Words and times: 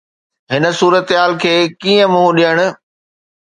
هن 0.53 0.63
صورتحال 0.79 1.31
کي 1.43 1.53
ڪيئن 1.83 2.09
منهن 2.15 2.29
ڏيڻ؟ 2.41 2.57